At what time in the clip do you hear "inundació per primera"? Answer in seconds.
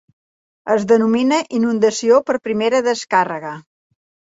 1.59-2.83